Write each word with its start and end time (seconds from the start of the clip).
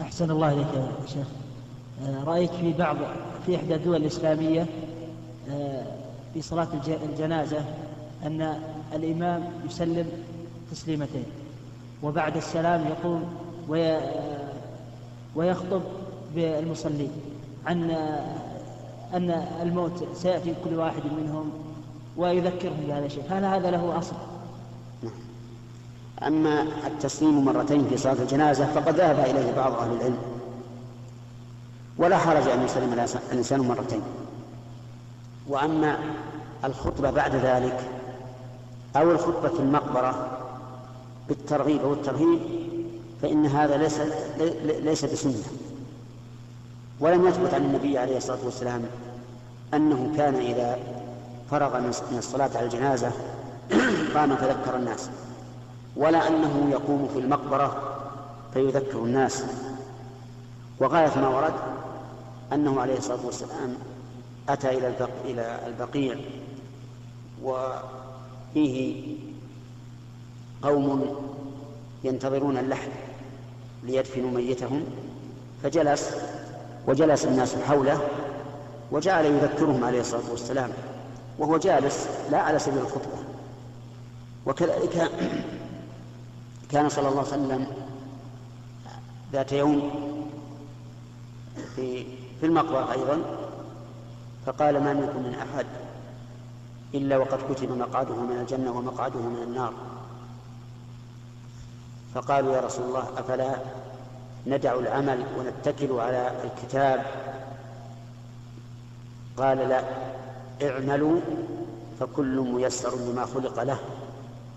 أحسن 0.00 0.30
الله 0.30 0.52
إليك 0.52 0.74
يا 0.74 1.06
شيخ 1.06 1.26
آه، 2.02 2.24
رأيت 2.24 2.50
في 2.50 2.72
بعض 2.72 2.96
في 3.46 3.56
إحدى 3.56 3.74
الدول 3.74 3.96
الإسلامية 3.96 4.66
آه، 5.50 5.86
في 6.34 6.42
صلاة 6.42 6.68
الجنازة 7.08 7.64
أن 8.26 8.58
الإمام 8.94 9.44
يسلم 9.66 10.08
تسليمتين 10.70 11.24
وبعد 12.02 12.36
السلام 12.36 12.86
يقوم 12.86 13.24
ويخطب 15.36 15.82
بالمصلين 16.34 17.10
عن 17.66 17.90
أن 19.14 19.30
الموت 19.62 20.08
سيأتي 20.14 20.54
كل 20.64 20.74
واحد 20.74 21.02
منهم 21.20 21.50
ويذكرهم 22.16 22.80
بهذا 22.86 23.06
الشيء 23.06 23.24
هل 23.30 23.44
هذا 23.44 23.70
له 23.70 23.98
أصل؟ 23.98 24.16
نعم. 25.02 25.12
أما 26.26 26.66
التسليم 26.86 27.44
مرتين 27.44 27.88
في 27.88 27.96
صلاة 27.96 28.12
الجنازة 28.12 28.66
فقد 28.66 28.96
ذهب 28.96 29.18
إليه 29.18 29.52
بعض 29.56 29.72
أهل 29.72 29.92
العلم. 29.92 30.18
ولا 31.98 32.18
حرج 32.18 32.48
أن 32.48 32.62
يسلم 32.62 33.06
الإنسان 33.32 33.60
مرتين. 33.60 34.02
وأما 35.48 35.98
الخطبة 36.64 37.10
بعد 37.10 37.34
ذلك 37.34 37.90
أو 38.96 39.10
الخطبة 39.10 39.48
في 39.48 39.60
المقبرة 39.60 40.38
بالترغيب 41.28 41.80
أو 41.80 41.92
الترهيب 41.92 42.40
فإن 43.22 43.46
هذا 43.46 43.76
ليس 43.76 44.00
ليس 44.64 45.04
بسنة. 45.04 45.42
ولم 47.00 47.26
يثبت 47.26 47.54
عن 47.54 47.64
النبي 47.64 47.98
عليه 47.98 48.16
الصلاة 48.16 48.44
والسلام 48.44 48.82
أنه 49.74 50.12
كان 50.16 50.34
إذا 50.34 50.78
فرغ 51.50 51.80
من 51.80 52.18
الصلاة 52.18 52.50
على 52.54 52.66
الجنازة 52.66 53.10
قام 54.14 54.36
فذكر 54.36 54.76
الناس. 54.76 55.10
ولا 55.96 56.28
أنه 56.28 56.68
يقوم 56.70 57.08
في 57.12 57.18
المقبرة 57.18 57.98
فيذكر 58.54 58.98
الناس 58.98 59.44
وغاية 60.80 61.18
ما 61.18 61.28
ورد 61.28 61.54
أنه 62.52 62.80
عليه 62.80 62.98
الصلاة 62.98 63.26
والسلام 63.26 63.74
أتى 64.48 64.78
إلى. 64.78 65.08
إلى 65.24 65.60
البقيع 65.66 66.16
وفيه 67.42 69.16
قوم 70.62 71.16
ينتظرون 72.04 72.58
اللحد 72.58 72.90
ليدفنوا 73.82 74.30
ميتهم 74.30 74.84
فجلس 75.62 76.10
وجلس 76.86 77.24
الناس 77.24 77.56
حوله 77.56 78.00
وجعل 78.92 79.24
يذكرهم 79.24 79.84
عليه 79.84 80.00
الصلاة 80.00 80.30
والسلام 80.30 80.70
وهو 81.38 81.56
جالس 81.56 82.08
لا 82.30 82.38
على 82.38 82.58
سبيل 82.58 82.78
الخطبة 82.78 83.18
وكذلك 84.46 85.10
كان 86.72 86.88
صلى 86.88 87.08
الله 87.08 87.18
عليه 87.18 87.28
وسلم 87.28 87.66
ذات 89.32 89.52
يوم 89.52 89.90
في 91.76 92.04
في 92.40 92.46
المقبرة 92.46 92.92
أيضا 92.92 93.22
فقال 94.46 94.82
ما 94.84 94.92
منكم 94.92 95.22
من 95.22 95.34
أحد 95.34 95.66
إلا 96.94 97.16
وقد 97.16 97.38
كتب 97.52 97.78
مقعده 97.78 98.14
من 98.14 98.38
الجنة 98.40 98.70
ومقعده 98.70 99.20
من 99.20 99.42
النار. 99.42 99.72
فقالوا 102.14 102.56
يا 102.56 102.60
رسول 102.60 102.84
الله 102.84 103.08
أفلا 103.16 103.56
ندع 104.46 104.74
العمل 104.74 105.26
ونتكل 105.38 105.92
على 106.00 106.32
الكتاب؟ 106.44 107.04
قال 109.36 109.58
لا 109.58 109.84
اعملوا 110.62 111.20
فكل 112.00 112.40
ميسر 112.40 112.96
لما 112.96 113.26
خلق 113.26 113.62
له. 113.62 113.78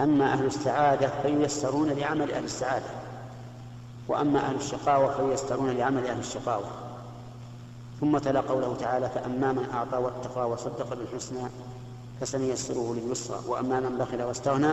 أما 0.00 0.32
أهل 0.32 0.46
السعادة 0.46 1.10
فييسرون 1.22 1.88
لعمل 1.88 2.32
أهل 2.32 2.44
السعادة 2.44 2.86
وأما 4.08 4.38
أهل 4.38 4.56
الشقاوة 4.56 5.16
فييسرون 5.16 5.70
لعمل 5.70 6.06
أهل 6.06 6.18
الشقاوة. 6.18 6.64
ثم 8.00 8.18
تلا 8.18 8.40
قوله 8.40 8.76
تعالى 8.80 9.08
فأما 9.08 9.52
من 9.52 9.66
أعطى 9.74 9.96
واتقى 9.96 10.50
وصدق 10.50 10.94
بالحسنى 10.94 11.48
فسنيسره 12.20 12.94
لليسرى 12.94 13.40
وأما 13.46 13.80
من 13.80 13.98
بخل 13.98 14.22
واستغنى 14.22 14.72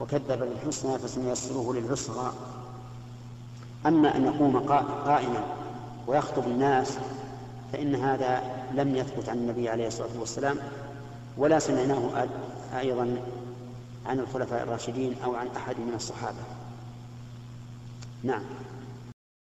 وكذب 0.00 0.38
بالحسنى 0.38 0.98
فسنيسره 0.98 1.74
للعسرى. 1.74 2.32
أما 3.86 4.16
أن 4.16 4.24
يقوم 4.24 4.58
قائما 5.06 5.44
ويخطب 6.06 6.46
الناس 6.46 6.98
فإن 7.72 7.94
هذا 7.94 8.42
لم 8.74 8.96
يثبت 8.96 9.28
عن 9.28 9.36
النبي 9.36 9.68
عليه 9.68 9.86
الصلاة 9.86 10.20
والسلام 10.20 10.56
ولا 11.38 11.58
سمعناه 11.58 12.26
أيضا 12.78 13.16
عن 14.06 14.20
الخلفاء 14.20 14.62
الراشدين 14.62 15.16
أو 15.24 15.34
عن 15.34 15.48
أحد 15.56 15.74
من 15.78 15.94
الصحابة. 15.94 16.42
نعم. 18.22 18.42